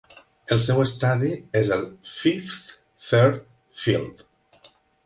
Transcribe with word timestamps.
El 0.53 0.61
seu 0.63 0.79
estadi 0.83 1.29
és 1.61 1.71
el 1.77 1.85
Fifth 2.13 2.75
Third 3.11 3.41
Field. 3.85 4.27